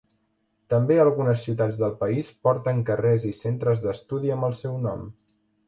[0.73, 5.09] També algunes ciutats del país porten carrers i centres d'estudi amb el seu nom.